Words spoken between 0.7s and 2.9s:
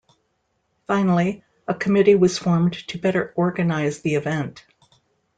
Finally, a committee was formed